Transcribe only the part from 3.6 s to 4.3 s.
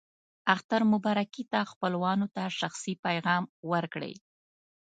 ورکړئ.